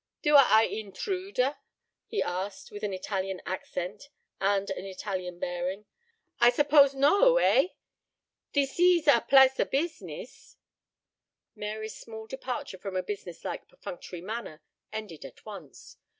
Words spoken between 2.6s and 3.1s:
with an